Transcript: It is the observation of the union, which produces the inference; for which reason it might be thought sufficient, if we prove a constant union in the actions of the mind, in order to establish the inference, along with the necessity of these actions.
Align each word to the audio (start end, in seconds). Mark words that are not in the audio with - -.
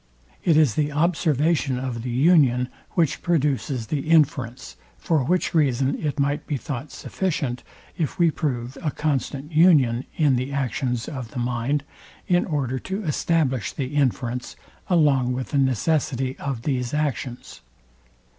It 0.43 0.57
is 0.57 0.73
the 0.73 0.91
observation 0.91 1.77
of 1.77 2.01
the 2.01 2.09
union, 2.09 2.69
which 2.93 3.21
produces 3.21 3.85
the 3.85 4.09
inference; 4.09 4.75
for 4.97 5.23
which 5.23 5.53
reason 5.53 5.95
it 6.03 6.17
might 6.19 6.47
be 6.47 6.57
thought 6.57 6.89
sufficient, 6.91 7.61
if 7.95 8.17
we 8.17 8.31
prove 8.31 8.79
a 8.81 8.89
constant 8.89 9.51
union 9.51 10.05
in 10.17 10.37
the 10.37 10.51
actions 10.51 11.07
of 11.07 11.29
the 11.29 11.39
mind, 11.39 11.83
in 12.27 12.45
order 12.45 12.79
to 12.79 13.03
establish 13.03 13.73
the 13.73 13.93
inference, 13.95 14.55
along 14.87 15.33
with 15.33 15.49
the 15.51 15.59
necessity 15.59 16.35
of 16.39 16.63
these 16.63 16.95
actions. 16.95 17.61